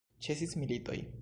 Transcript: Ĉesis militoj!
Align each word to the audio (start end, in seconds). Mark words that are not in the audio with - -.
Ĉesis 0.27 0.55
militoj! 0.61 0.99